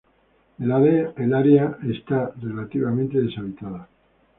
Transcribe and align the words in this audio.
El 0.57 0.71
área 0.71 1.75
ha 1.79 1.85
estado 1.87 2.33
relativamente 2.41 3.19
deshabitada. 3.21 3.87